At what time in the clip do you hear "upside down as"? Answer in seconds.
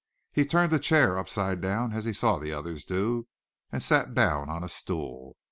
1.19-2.05